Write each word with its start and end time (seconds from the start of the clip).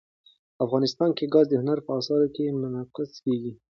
افغانستان 0.65 1.09
کې 1.17 1.31
ګاز 1.33 1.45
د 1.49 1.53
هنر 1.61 1.79
په 1.85 1.91
اثار 1.99 2.21
کې 2.35 2.45
منعکس 2.61 3.11
کېږي. 3.23 3.51